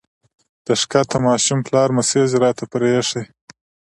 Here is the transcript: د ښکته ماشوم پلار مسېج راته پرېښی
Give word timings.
د 0.65 0.67
ښکته 0.81 1.17
ماشوم 1.25 1.59
پلار 1.67 1.89
مسېج 1.97 2.29
راته 2.43 2.63
پرېښی 2.73 3.21